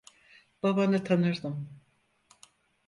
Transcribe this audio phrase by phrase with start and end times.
[0.63, 1.81] Babanı tanırdım.